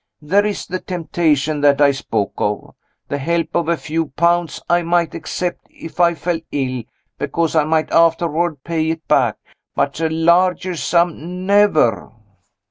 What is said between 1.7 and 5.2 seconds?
I spoke of. The help of a few pounds I might